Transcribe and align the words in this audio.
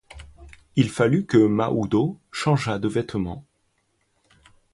Il 0.75 0.89
fallut 0.89 1.27
que 1.27 1.37
Mahoudeau 1.37 2.19
changeât 2.31 2.79
de 2.79 2.87
vêtements. 2.87 3.45